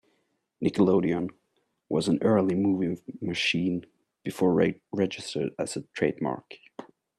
[0.63, 1.29] "Nickelodeon"
[1.87, 3.85] was an early movie machine
[4.23, 4.59] before
[4.91, 6.55] registered as a trademark.